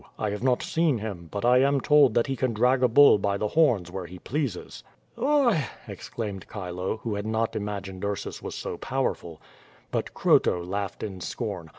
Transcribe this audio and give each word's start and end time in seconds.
I 0.17 0.31
have 0.31 0.41
not 0.41 0.63
seen 0.63 0.97
him, 0.97 1.27
but 1.29 1.45
I 1.45 1.59
am 1.59 1.79
told 1.79 2.15
that 2.15 2.25
he 2.25 2.35
can 2.35 2.53
drag 2.55 2.81
a 2.81 2.87
bull 2.87 3.19
by 3.19 3.37
the 3.37 3.49
horns 3.49 3.91
where 3.91 4.07
he 4.07 4.17
pleases.'' 4.17 4.83
"Oi" 5.15 5.59
exclaimed 5.87 6.47
Chilo, 6.51 6.97
who 7.03 7.13
had 7.13 7.27
not 7.27 7.55
imagined 7.55 8.03
Ursus 8.03 8.41
was 8.41 8.55
so 8.55 8.77
powerful. 8.79 9.39
But 9.91 10.15
Croto 10.15 10.65
laughed 10.67 11.03
in 11.03 11.21
scorn. 11.21 11.69